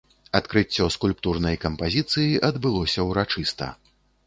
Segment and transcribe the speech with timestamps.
[0.37, 3.71] Адкрыццё скульптурнай кампазіцыі адбылося ўрачыста.